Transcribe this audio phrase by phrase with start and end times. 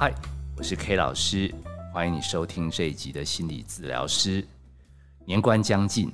[0.00, 0.14] 嗨，
[0.56, 1.54] 我是 K 老师，
[1.92, 4.42] 欢迎你收听这一集的心理治疗师。
[5.26, 6.10] 年关将近，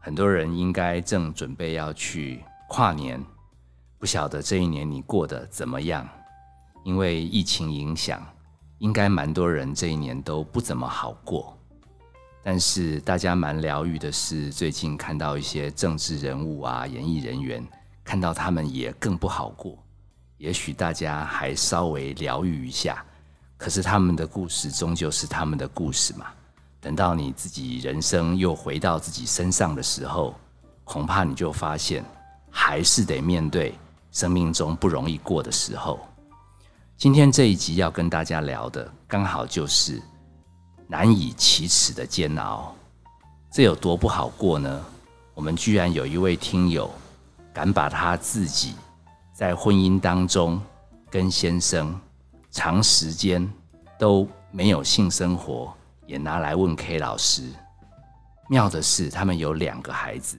[0.00, 3.22] 很多人应该正准备要去跨年，
[3.98, 6.08] 不晓得这一年你过得怎么样？
[6.86, 8.26] 因为疫情影响，
[8.78, 11.54] 应该蛮多人这一年都不怎么好过。
[12.42, 17.62] 但是大家蛮疗愈的是，最近看到一些政治人物啊、演艺人员，
[18.02, 19.81] 看到他们也更不好过。
[20.42, 23.04] 也许大家还稍微疗愈一下，
[23.56, 26.26] 可是他们的故事终究是他们的故事嘛。
[26.80, 30.34] 等到你自己人生又回到自己身上的时候，
[30.82, 32.04] 恐怕你就发现，
[32.50, 33.78] 还是得面对
[34.10, 36.00] 生命中不容易过的时候。
[36.96, 40.02] 今天这一集要跟大家聊的，刚好就是
[40.88, 42.74] 难以启齿的煎熬。
[43.52, 44.84] 这有多不好过呢？
[45.34, 46.92] 我们居然有一位听友，
[47.54, 48.74] 敢把他自己。
[49.42, 50.62] 在婚姻当中，
[51.10, 52.00] 跟先生
[52.52, 53.52] 长时间
[53.98, 55.74] 都没有性生活，
[56.06, 57.50] 也拿来问 K 老师。
[58.48, 60.38] 妙的是，他们有两个孩子，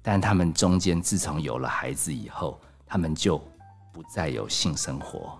[0.00, 3.38] 但他们中间自从有了孩子以后，他们就
[3.92, 5.36] 不再有性生活。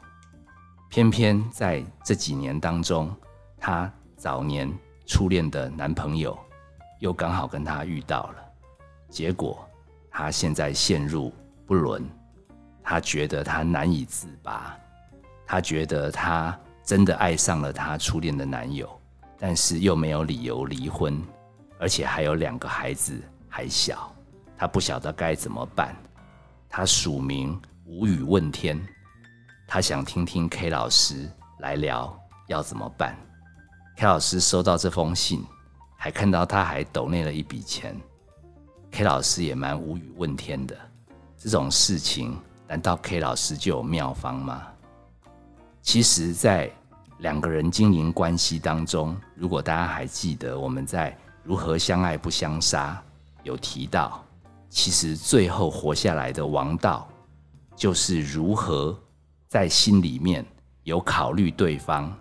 [0.90, 3.14] 偏偏在这几年当中，
[3.60, 4.68] 她早年
[5.06, 6.36] 初恋的男朋友
[6.98, 8.44] 又刚好跟她遇到了，
[9.08, 9.64] 结果
[10.10, 11.32] 她现在陷入
[11.64, 12.04] 不伦。
[12.84, 14.78] 她觉得她难以自拔，
[15.46, 18.88] 她觉得她真的爱上了她初恋的男友，
[19.38, 21.20] 但是又没有理由离婚，
[21.78, 23.18] 而且还有两个孩子
[23.48, 24.14] 还小，
[24.56, 25.96] 她不晓得该怎么办。
[26.68, 28.78] 她署名无语问天，
[29.66, 31.28] 她想听听 K 老师
[31.60, 32.14] 来聊
[32.48, 33.16] 要怎么办。
[33.96, 35.42] K 老师收到这封信，
[35.96, 37.98] 还看到他还抖内了一笔钱
[38.90, 40.76] ，K 老师也蛮无语问天的，
[41.38, 42.36] 这种事情。
[42.66, 44.62] 难道 K 老师就有妙方吗？
[45.82, 46.70] 其实，在
[47.18, 53.00] 两个人经营关系当中，如果大家还记得我们在如何相爱不相杀
[53.42, 54.24] 有提到，
[54.70, 57.06] 其实最后活下来的王道，
[57.76, 58.98] 就是如何
[59.46, 60.44] 在心里面
[60.84, 62.12] 有考虑对方，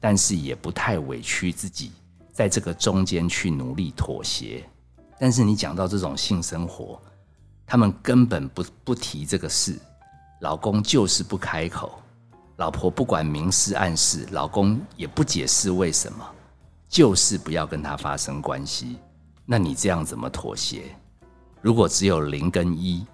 [0.00, 1.92] 但是也不太委屈自己，
[2.32, 4.62] 在这个中间去努力妥协。
[5.18, 7.00] 但是你讲到这种性生活，
[7.66, 9.76] 他们根本不不提这个事，
[10.40, 12.00] 老公就是不开口，
[12.58, 16.24] 老婆不管明示暗示，老公也不解释为什么，
[16.88, 18.98] 就是不要跟他发生关系。
[19.44, 20.84] 那你这样怎么妥协？
[21.60, 23.04] 如果只有零跟一，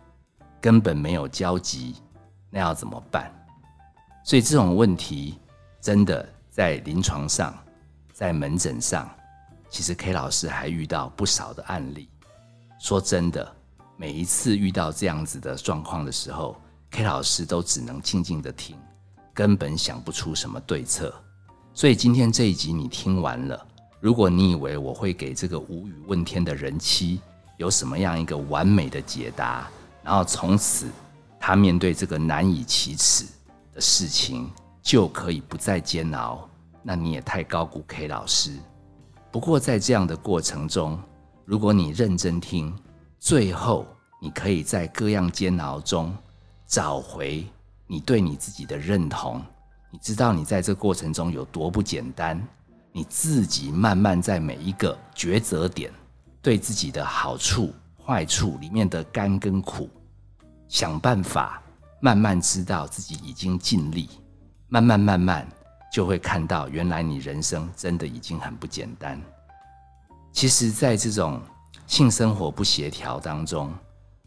[0.60, 1.96] 根本没有交集，
[2.50, 3.32] 那要怎么办？
[4.22, 5.38] 所以这种问题
[5.80, 7.58] 真的在临床上，
[8.12, 9.10] 在门诊上，
[9.70, 12.10] 其实 K 老师还遇到不少的案例。
[12.78, 13.56] 说真的。
[14.02, 16.56] 每一次遇到这样子的状况的时候
[16.90, 18.76] ，K 老师都只能静静的听，
[19.32, 21.14] 根本想不出什么对策。
[21.72, 23.64] 所以今天这一集你听完了，
[24.00, 27.20] 如果你以为我会给这个无语问天的人妻
[27.58, 29.70] 有什么样一个完美的解答，
[30.02, 30.90] 然后从此
[31.38, 33.24] 他面对这个难以启齿
[33.72, 34.50] 的事情
[34.82, 36.50] 就可以不再煎熬，
[36.82, 38.50] 那你也太高估 K 老师。
[39.30, 41.00] 不过在这样的过程中，
[41.44, 42.74] 如果你认真听。
[43.25, 43.87] 最后，
[44.21, 46.12] 你可以在各样煎熬中
[46.66, 47.47] 找回
[47.87, 49.41] 你对你自己的认同。
[49.93, 52.44] 你知道你在这过程中有多不简单，
[52.91, 55.93] 你自己慢慢在每一个抉择点，
[56.43, 57.72] 对自己的好处、
[58.05, 59.88] 坏处里面的甘跟苦，
[60.66, 61.62] 想办法
[62.00, 64.11] 慢慢知道自己已经尽力，
[64.66, 65.47] 慢慢慢慢
[65.93, 69.16] 就会看到，原来你人生真的已经很不简单。
[70.32, 71.41] 其实，在这种。
[71.92, 73.70] 性生活不协调当中，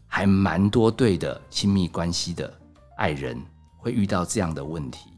[0.06, 2.48] 还蛮多对的亲密关系的
[2.96, 3.36] 爱人
[3.76, 5.10] 会遇到这样的问题，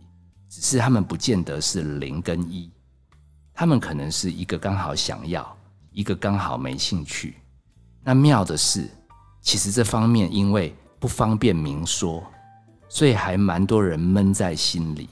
[0.48, 2.72] 只是他们不见得是零跟一，
[3.52, 5.54] 他们可能是一个刚好想要，
[5.92, 7.36] 一个刚好没兴趣。
[8.02, 8.88] 那妙的是，
[9.42, 12.24] 其实这方面因为不方便明说，
[12.88, 15.10] 所以还蛮多人闷在心里。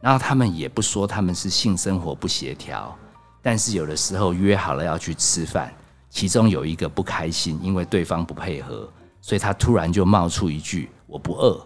[0.00, 2.96] 然后他们也不说他们是性生活不协调，
[3.42, 5.70] 但是有的时候约好了要去吃饭。
[6.10, 8.86] 其中有一个不开心，因为对方不配合，
[9.22, 11.64] 所以他突然就冒出一句：“我不饿，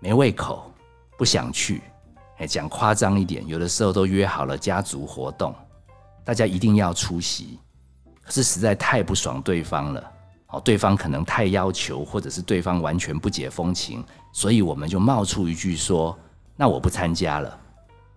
[0.00, 0.72] 没胃口，
[1.16, 1.82] 不想去。”
[2.38, 5.54] 哎，讲夸张一点，有的时候都约好了家族活动，
[6.24, 7.58] 大家一定要出席，
[8.22, 10.12] 可是实在太不爽对方了。
[10.48, 14.02] 哦，对方可能太要求，或者是对方完全不解风情，
[14.32, 16.18] 所以我们就冒出一句说
[16.56, 17.60] ：“那我不参加了。”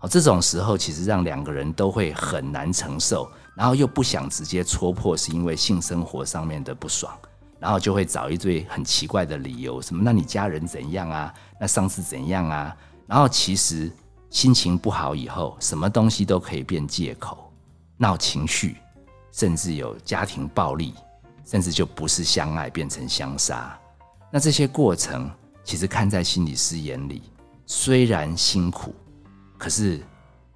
[0.07, 3.29] 这种时候其实让两个人都会很难承受。
[3.55, 7.15] 然后又不想直接戳破，是因为性生活上面的不爽，
[7.59, 11.31] 然后就会找一堆很奇怪的理由，什么那你家人怎样啊？
[11.59, 12.75] 那上次怎样啊？
[13.05, 13.91] 然后其实
[14.31, 17.53] 心情不好以后，什么东西都可以变借口，
[17.95, 18.77] 闹情绪，
[19.31, 20.95] 甚至有家庭暴力，
[21.45, 23.79] 甚至就不是相爱变成相杀。
[24.31, 25.29] 那这些过程，
[25.63, 27.21] 其实看在心理师眼里，
[27.67, 28.95] 虽然辛苦，
[29.63, 29.97] 可是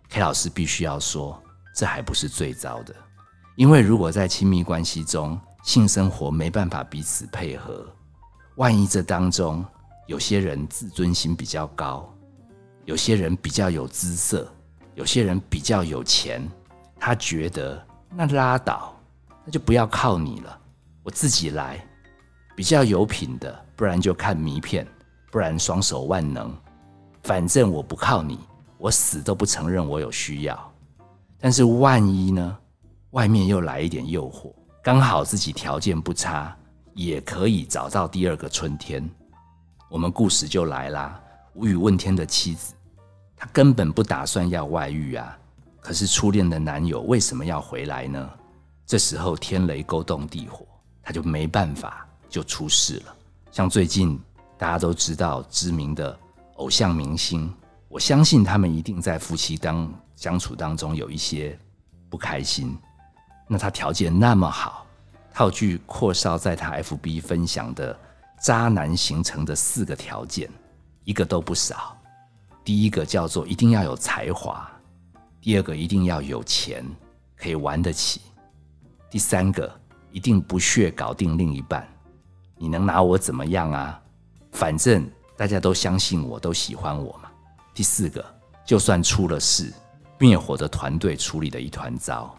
[0.09, 1.42] K 老师必须要说，
[1.74, 2.94] 这还不是最糟的。
[3.56, 7.88] 因为如果在亲密关系中，性生活没办法彼此配合，
[8.57, 9.63] 万一这当中
[10.07, 12.13] 有些人自尊心比较高，
[12.83, 14.45] 有些人比较有姿色，
[14.94, 16.45] 有些人比较有钱，
[17.00, 18.94] 他觉得那拉倒，
[19.45, 20.59] 那就不要靠你了，
[21.01, 21.81] 我自己来，
[22.57, 24.86] 比较有品的，不然就看迷片，
[25.31, 26.54] 不然双手万能，
[27.24, 28.38] 反正我不靠你，
[28.87, 30.73] 我死都不承认我有需要。
[31.37, 32.57] 但是万一呢？
[33.11, 34.49] 外面又来一点诱惑。
[34.81, 36.55] 刚好自己条件不差，
[36.93, 39.05] 也可以找到第二个春天。
[39.89, 41.21] 我们故事就来啦。
[41.53, 42.73] 无语问天的妻子，
[43.35, 45.37] 她根本不打算要外遇啊。
[45.81, 48.29] 可是初恋的男友为什么要回来呢？
[48.85, 50.65] 这时候天雷勾动地火，
[51.03, 53.15] 他就没办法，就出事了。
[53.51, 54.17] 像最近
[54.57, 56.17] 大家都知道知名的
[56.55, 57.53] 偶像明星，
[57.89, 61.57] 我相信他们一定在夫妻当相处当中有一些
[62.09, 62.77] 不开心。
[63.47, 64.85] 那他条件那么好，
[65.33, 67.97] 套句阔少在他 FB 分享的
[68.41, 70.49] 渣男形成的四个条件，
[71.05, 71.97] 一个都不少。
[72.65, 74.69] 第一个叫做一定要有才华，
[75.39, 76.85] 第二个一定要有钱，
[77.37, 78.19] 可以玩得起。
[79.09, 79.73] 第三个
[80.11, 81.87] 一定不屑搞定另一半，
[82.57, 84.01] 你能拿我怎么样啊？
[84.51, 87.26] 反正大家都相信我，都喜欢我嘛。
[87.77, 88.25] 第四个，
[88.65, 89.71] 就算出了事，
[90.18, 92.35] 灭火的团队处理的一团糟。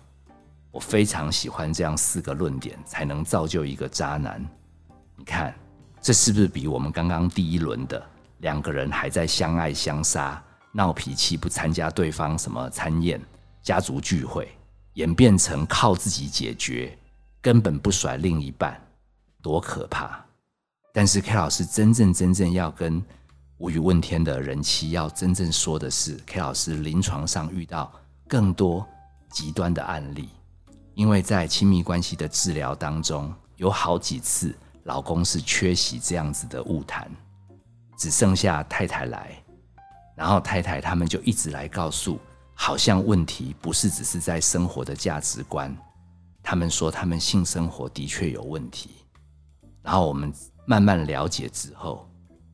[0.72, 4.44] 我非常喜欢这样四个论点，才能造就一个渣男。
[5.14, 5.54] 你看，
[6.00, 8.04] 这是不是比我们刚刚第一轮的
[8.38, 10.42] 两个人还在相爱相杀、
[10.72, 13.20] 闹脾气、不参加对方什么餐宴、
[13.62, 14.48] 家族聚会，
[14.94, 16.98] 演变成靠自己解决，
[17.40, 18.76] 根本不甩另一半，
[19.40, 20.20] 多可怕！
[20.92, 23.00] 但是 K 老师真正真正要跟
[23.58, 27.92] 无语问天的人妻要真正说的是，K 老师临床上遇到
[28.28, 28.86] 更多
[29.30, 30.28] 极端的案例。
[30.94, 37.10] 因为在亲密关系的治疗当中，有好几次老公是缺席这样子的误谈，
[37.96, 39.42] 只剩下太太来，
[40.14, 42.20] 然后太太他们就一直来告诉，
[42.54, 45.76] 好像问题不是只是在生活的价值观，
[46.44, 48.90] 他们说他们性生活的确有问题，
[49.82, 50.32] 然后我们
[50.64, 52.07] 慢慢了解之后，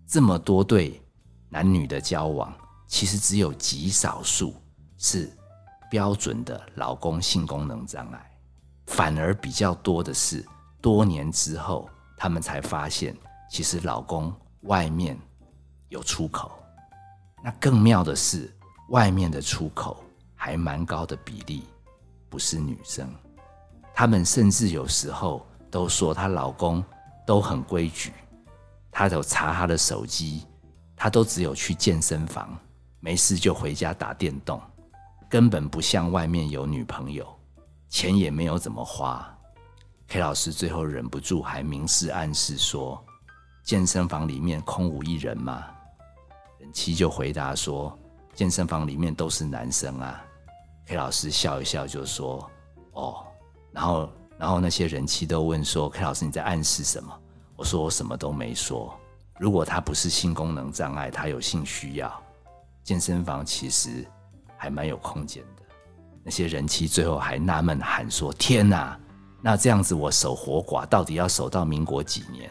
[0.06, 1.00] 这么多对
[1.48, 2.52] 男女的交往，
[2.86, 4.54] 其实只有极少数
[4.98, 5.30] 是
[5.90, 8.30] 标准的老公性功能障碍。
[8.86, 10.44] 反而比较多的是，
[10.82, 13.16] 多年之后，他们才发现，
[13.50, 15.18] 其实老公外面
[15.88, 16.52] 有出口。
[17.42, 18.54] 那更妙的是，
[18.90, 20.04] 外面的出口
[20.34, 21.64] 还蛮高的比例，
[22.28, 23.08] 不是女生。
[23.94, 26.84] 他们甚至有时候都说，她老公
[27.26, 28.12] 都很规矩，
[28.96, 30.46] 他有查他的手机，
[30.94, 32.56] 他都只有去健身房，
[33.00, 34.62] 没事就回家打电动，
[35.28, 37.26] 根本不像外面有女朋友。
[37.88, 39.36] 钱也没有怎么花
[40.06, 43.04] ，K 老师最后忍不住还明示暗示说
[43.66, 45.64] ：“健身房里面空无一人吗？”
[46.60, 47.98] 人妻就回答说
[48.32, 50.24] ：“健身房里面都是男生啊。
[50.86, 52.48] ”K 老师笑一笑就说
[52.94, 53.26] ：“哦。”
[53.72, 54.08] 然后，
[54.38, 57.12] 然后那些人妻都问说：“K 老师你在暗示什么？”
[57.56, 58.98] 我说：“我什么都没说。
[59.38, 62.22] 如果他不是性功能障碍，他有性需要，
[62.82, 64.04] 健身房其实
[64.56, 65.62] 还蛮有空间的。”
[66.24, 68.98] 那些人妻最后还纳闷喊说：“天哪，
[69.40, 72.50] 那这样子我守活寡到底要守到民国几年？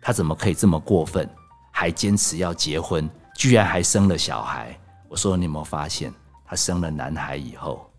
[0.00, 1.28] 他怎么可以这么过分，
[1.70, 4.78] 还坚持要结婚，居然还生了小孩？”
[5.08, 6.12] 我说：“你有没有发现，
[6.46, 7.90] 他生了男孩以后，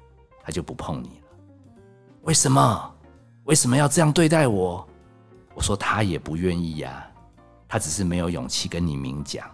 [0.44, 1.28] 他就不碰你了？
[2.24, 2.96] 为什么？
[3.44, 4.88] 为什么要这样对待我？”
[5.54, 7.06] 我说：“他也不愿意呀，
[7.68, 9.50] 他只是没有勇气跟你明讲，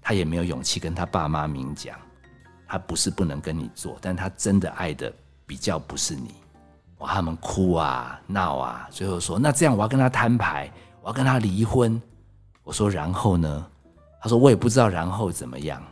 [0.00, 1.96] 他也没有勇气跟他爸妈明讲。”
[2.66, 5.12] 他不是不能跟你做，但他真的爱的
[5.44, 6.34] 比较不是你。
[6.98, 12.00] 哇，他们哭啊闹啊，最后说那这样我要跟他摊牌，我要跟他离婚。
[12.62, 13.66] 我说然后呢？
[14.22, 15.82] 他说我也不知道然后怎么样。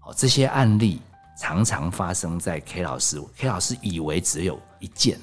[0.00, 1.00] 哦，这些案例
[1.38, 5.20] 常常发生在 K 老师，K 老师以为只有一件，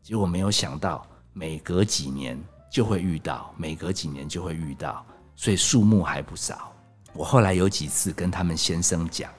[0.00, 2.38] 结果没有想到每隔几年
[2.74, 6.72] 就会遇到，每隔几年就会遇到，所以数目还不少。
[7.12, 9.30] 我后来有几次跟他们先生讲。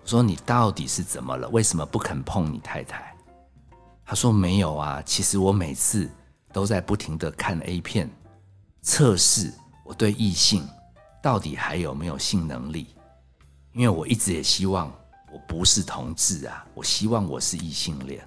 [0.00, 1.48] 我说你到底是怎么了？
[1.48, 3.12] 为什么不肯碰你太太？
[4.06, 6.08] 他说没有啊，其实我每次
[6.52, 8.08] 都在不停的看 A 片，
[8.80, 10.64] 测试我对异性
[11.20, 12.94] 到底还有没有性能力。
[13.72, 14.86] 因为我一直也希望
[15.32, 18.24] 我不是同志啊，我希望我是异性恋。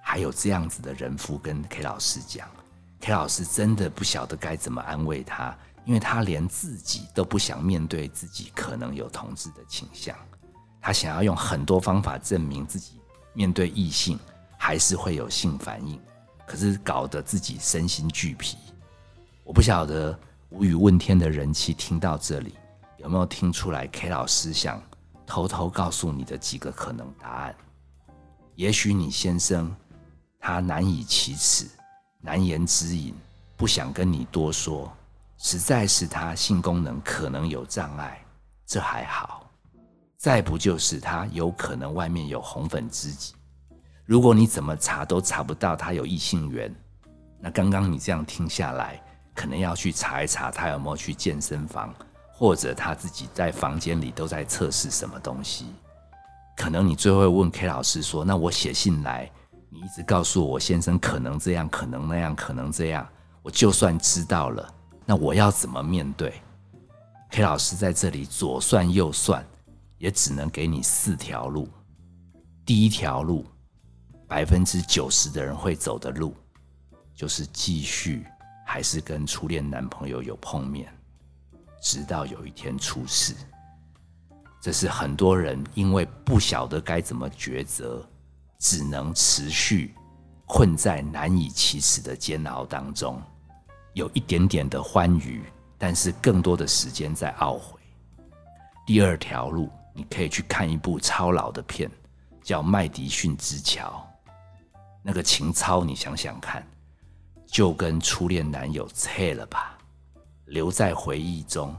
[0.00, 2.46] 还有这样子的人夫跟 K 老师讲
[3.00, 10.14] ，K 老师真的不晓得该怎么安慰他，因为他连自己都不想面对自己可能有同志的倾向，
[10.80, 13.00] 他想要用很多方法证明自己
[13.32, 14.18] 面对异性
[14.58, 16.00] 还是会有性反应，
[16.46, 18.56] 可是搞得自己身心俱疲。
[19.44, 20.18] 我不晓得
[20.50, 22.54] 无语问天的人气听到这里
[22.98, 24.82] 有没有听出来？K 老师想
[25.26, 27.54] 偷偷告诉你的几个可能答案，
[28.54, 29.74] 也许你先生。
[30.42, 31.66] 他难以启齿，
[32.20, 33.14] 难言之隐，
[33.56, 34.92] 不想跟你多说，
[35.38, 38.22] 实在是他性功能可能有障碍，
[38.66, 39.50] 这还好。
[40.18, 43.34] 再不就是他有可能外面有红粉知己，
[44.04, 46.70] 如果你怎么查都查不到他有异性缘，
[47.40, 49.02] 那刚刚你这样听下来，
[49.34, 51.94] 可能要去查一查他有没有去健身房，
[52.34, 55.72] 或者他自己在房间里都在测试什么东西。
[56.54, 59.30] 可能你最后问 K 老师说：“那我写信来。”
[59.72, 63.08] 你一直告诉我先生可能这样，可能那样，可能这样。
[63.40, 64.74] 我就算知道了，
[65.06, 66.42] 那我要怎么面对
[67.30, 69.46] ？K 老师在这里左算右算，
[69.96, 71.68] 也只能给你四条路。
[72.66, 73.46] 第一条路，
[74.26, 76.34] 百分之九十的人会走的路，
[77.14, 78.26] 就是继续
[78.66, 80.92] 还是跟初恋男朋友有碰面，
[81.80, 83.34] 直到有一天出事。
[84.60, 88.04] 这是很多人因为不晓得该怎么抉择。
[88.60, 89.94] 只能持续
[90.46, 93.20] 困在难以启齿的煎熬当中，
[93.94, 95.42] 有一点点的欢愉，
[95.78, 97.80] 但是更多的时间在懊悔。
[98.86, 101.90] 第二条路，你可以去看一部超老的片，
[102.42, 104.06] 叫《麦迪逊之桥》。
[105.02, 106.62] 那个情操，你想想看，
[107.46, 109.78] 就跟初恋男友拆了吧，
[110.44, 111.74] 留在回忆中。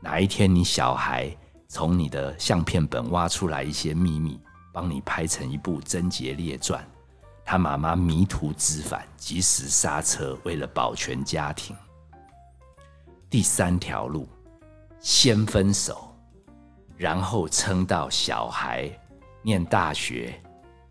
[0.00, 1.30] 哪一天你小孩
[1.68, 4.40] 从你的相片本挖出来一些秘密？
[4.72, 6.82] 帮你拍成一部《贞洁列传》，
[7.44, 11.76] 他妈妈迷途知返，及时刹车，为了保全家庭。
[13.28, 14.26] 第三条路，
[14.98, 16.14] 先分手，
[16.96, 18.90] 然后撑到小孩
[19.42, 20.40] 念大学，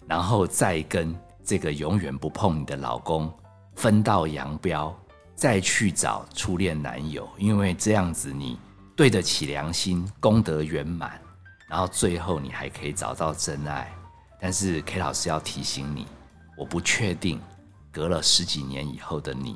[0.08, 3.32] 然后再跟这个永远不碰你的老公
[3.76, 4.96] 分道扬镳，
[5.36, 8.60] 再去找初恋男友，因为这样子你
[8.96, 11.20] 对得起良心，功德圆满。
[11.72, 13.90] 然后最后你还可以找到真爱，
[14.42, 16.06] 但是 K 老师要提醒你，
[16.58, 17.42] 我不确定
[17.94, 19.56] 隔了十几年以后的你，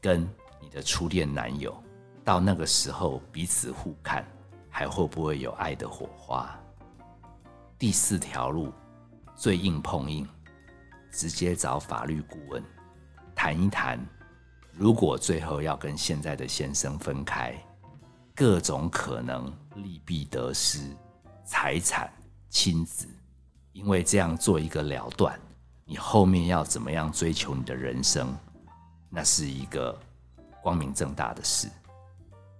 [0.00, 0.22] 跟
[0.60, 1.76] 你的初恋男友，
[2.24, 4.24] 到那个时候彼此互看，
[4.70, 6.56] 还会不会有爱的火花？
[7.76, 8.72] 第四条路
[9.34, 10.28] 最硬碰硬，
[11.10, 12.62] 直接找法律顾问
[13.34, 13.98] 谈一谈，
[14.70, 17.52] 如果最后要跟现在的先生分开，
[18.32, 20.96] 各种可能利弊得失。
[21.46, 22.12] 财产、
[22.50, 23.06] 亲子，
[23.72, 25.38] 因为这样做一个了断，
[25.84, 28.36] 你后面要怎么样追求你的人生，
[29.08, 29.96] 那是一个
[30.60, 31.68] 光明正大的事。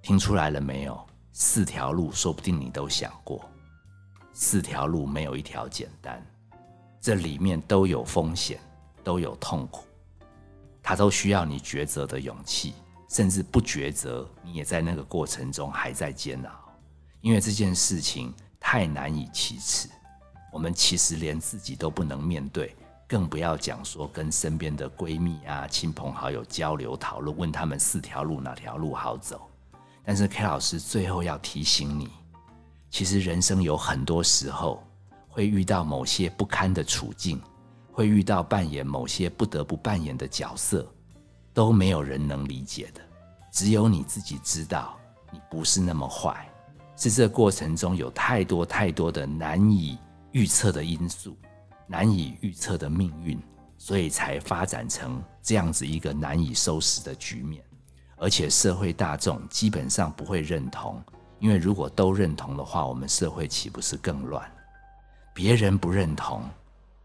[0.03, 1.05] 听出来了没有？
[1.33, 3.45] 四条路，说不定你都想过。
[4.33, 6.25] 四条路没有一条简单，
[7.01, 8.61] 这里面都有风险，
[9.03, 9.85] 都有痛苦，
[10.81, 12.73] 它都需要你抉择的勇气，
[13.09, 16.73] 甚至不抉择，你也在那个过程中还在煎熬，
[17.21, 18.33] 因为这件事情。
[18.61, 19.89] 太难以启齿，
[20.53, 22.75] 我们其实连自己都不能面对，
[23.07, 29.49] 更不要讲说跟身边的闺蜜啊、亲朋好友交流讨论，问他们四条路哪条路好走。
[30.05, 32.11] 但是 K 老师最后要提醒你，
[32.91, 34.83] 其实人生有很多时候
[35.29, 37.41] 会遇到某些不堪的处境，
[37.93, 40.87] 会遇到扮演某些不得不扮演的角色，
[41.53, 43.01] 都没有人能理解的，
[43.53, 44.97] 只有你自己知道，
[45.33, 46.49] 你不是那么坏。
[46.97, 49.99] 是这过程中有太多太多的难以
[50.33, 51.37] 预测的因素，
[51.87, 53.39] 难以预测的命运，
[53.77, 57.63] 所以才发展成这样子一个难以收拾的局面。
[58.17, 61.03] 而且社会大众基本上不会认同，
[61.39, 64.43] 因为如果都认同的话，我们社会岂不是更乱？
[65.35, 66.43] 别人不认同，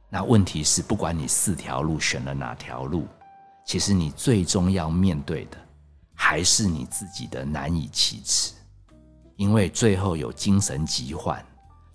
[0.09, 3.05] 那问题是不管你四条路选了哪条路，
[3.65, 5.57] 其实你最终要面对的
[6.13, 8.53] 还是你自己的难以启齿。
[9.41, 11.43] 因为最后有精神疾患，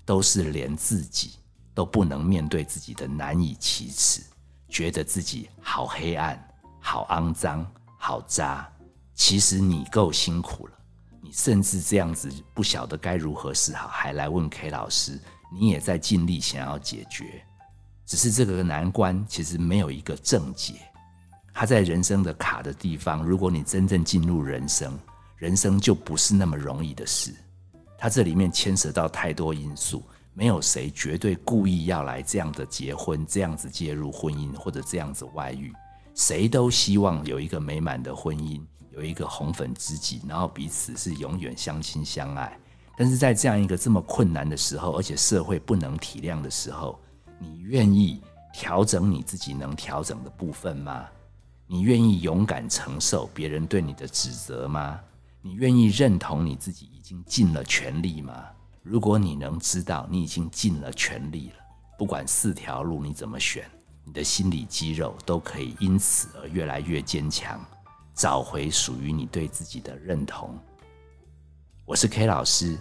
[0.05, 1.35] 都是连自己
[1.73, 4.21] 都不能面对自己的难以启齿，
[4.69, 6.37] 觉得自己好黑暗、
[6.81, 7.65] 好肮脏、
[8.00, 8.69] 好渣。
[9.15, 10.73] 其实你够辛苦了，
[11.23, 15.17] 你甚至这样子不晓得该如何是好，还来问 K 老师，
[15.53, 17.45] 你也在尽力想要解决。
[18.05, 20.75] 只是这个难关其实没有一个正解，
[21.55, 23.23] 它在人生的卡的地方。
[23.23, 24.99] 如果你真正进入人生，
[25.37, 27.35] 人生就不是那么容易的事，
[27.99, 30.02] 它这里面牵涉到太多因素，
[30.33, 35.73] 没有谁绝对故意要来这样的结婚，这样子介入婚姻或者这样子外遇。
[36.14, 42.59] 谁都希望有一个美满的婚姻，有一个红粉知己，然后彼此是永远相亲相爱。
[42.97, 46.99] 但是在这样一个这么困难的时候，而且社会不能体谅的时候，
[47.38, 48.23] 你愿意
[48.55, 51.05] 调整你自己能调整的部分吗？
[51.66, 54.99] 你愿意勇敢承受别人对你的指责吗？
[55.47, 58.47] 你愿意认同你自己已经尽了全力吗？
[58.83, 61.65] 如果你能知道你已经尽了全力了，
[61.97, 63.65] 不管四条路你怎么选。
[64.05, 67.65] 你的心理肌肉都可以因此而越来越坚强，
[68.12, 70.50] 找回属于你对自己的认同。
[71.85, 72.76] 我是 K 老师，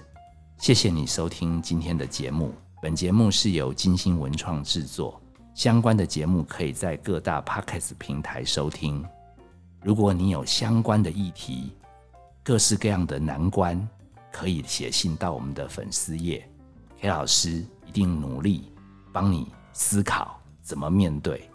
[0.57, 2.51] 谢谢你收听今天的节目。
[2.81, 5.21] 本节目是由金星文创制作，
[5.53, 9.05] 相关的节目可以在各大 Podcast 平台收听。
[9.83, 11.71] 如果你有相关的议题、
[12.45, 13.89] 各式各样的难关，
[14.31, 16.47] 可以写信到我们的粉丝页
[17.01, 18.71] ，K 老师一定努力
[19.11, 20.39] 帮你思考。
[20.61, 21.49] 怎么面对？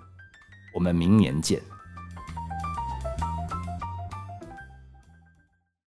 [0.75, 1.63] 我们明年见。